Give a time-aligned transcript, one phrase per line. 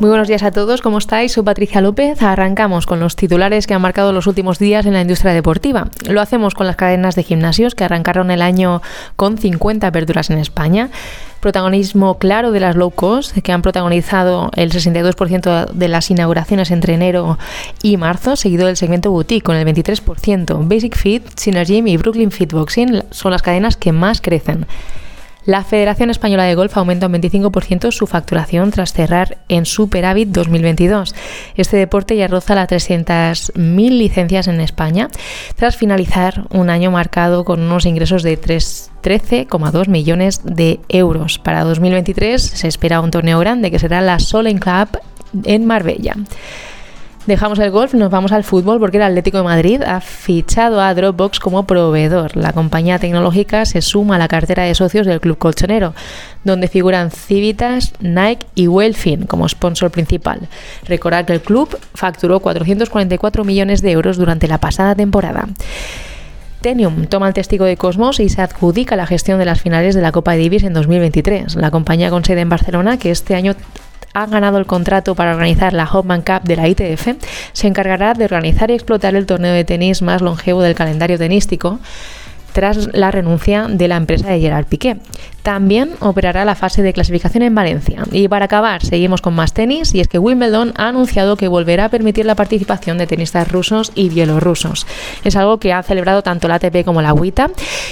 [0.00, 1.32] Muy buenos días a todos, ¿cómo estáis?
[1.32, 2.22] Soy Patricia López.
[2.22, 5.88] Arrancamos con los titulares que han marcado los últimos días en la industria deportiva.
[6.08, 8.80] Lo hacemos con las cadenas de gimnasios que arrancaron el año
[9.16, 10.90] con 50 aperturas en España.
[11.40, 16.94] Protagonismo claro de las low cost, que han protagonizado el 62% de las inauguraciones entre
[16.94, 17.36] enero
[17.82, 20.68] y marzo, seguido del segmento boutique con el 23%.
[20.68, 24.64] Basic Fit, Synergy y Brooklyn Fit Boxing son las cadenas que más crecen.
[25.48, 31.14] La Federación Española de Golf aumenta un 25% su facturación tras cerrar en superávit 2022.
[31.54, 35.08] Este deporte ya roza las 300.000 licencias en España,
[35.56, 41.38] tras finalizar un año marcado con unos ingresos de 13,2 millones de euros.
[41.38, 44.98] Para 2023 se espera un torneo grande que será la Solen Cup
[45.44, 46.14] en Marbella.
[47.28, 50.94] Dejamos el golf, nos vamos al fútbol porque el Atlético de Madrid ha fichado a
[50.94, 52.34] Dropbox como proveedor.
[52.38, 55.92] La compañía tecnológica se suma a la cartera de socios del club colchonero,
[56.44, 60.48] donde figuran Civitas, Nike y Wellfin como sponsor principal.
[60.86, 65.48] Recordad que el club facturó 444 millones de euros durante la pasada temporada.
[66.62, 70.00] Tenium toma el testigo de Cosmos y se adjudica la gestión de las finales de
[70.00, 71.56] la Copa Davis en 2023.
[71.56, 73.54] La compañía con sede en Barcelona, que este año
[74.22, 77.08] ha ganado el contrato para organizar la Hopman Cup de la ITF,
[77.52, 81.78] se encargará de organizar y explotar el torneo de tenis más longevo del calendario tenístico
[82.52, 84.96] tras la renuncia de la empresa de Gerard Piqué.
[85.42, 88.02] También operará la fase de clasificación en Valencia.
[88.12, 91.86] Y para acabar, seguimos con más tenis y es que Wimbledon ha anunciado que volverá
[91.86, 94.86] a permitir la participación de tenistas rusos y bielorrusos.
[95.24, 97.50] Es algo que ha celebrado tanto la ATP como la WTA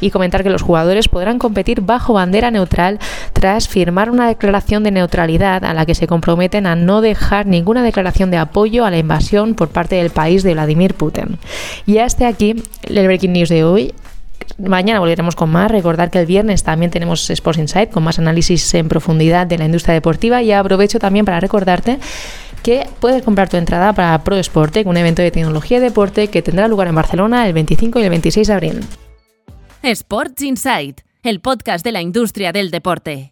[0.00, 2.98] y comentar que los jugadores podrán competir bajo bandera neutral
[3.32, 7.82] tras firmar una declaración de neutralidad a la que se comprometen a no dejar ninguna
[7.82, 11.38] declaración de apoyo a la invasión por parte del país de Vladimir Putin.
[11.86, 13.94] Y hasta aquí el Breaking News de hoy.
[14.58, 15.70] Mañana volveremos con más.
[15.70, 19.64] Recordar que el viernes también tenemos Sports Insight con más análisis en profundidad de la
[19.64, 21.98] industria deportiva y aprovecho también para recordarte
[22.62, 26.42] que puedes comprar tu entrada para Pro Esporte, un evento de tecnología y deporte que
[26.42, 28.80] tendrá lugar en Barcelona el 25 y el 26 de abril.
[29.82, 33.26] Sports Insight, el podcast de la industria del deporte.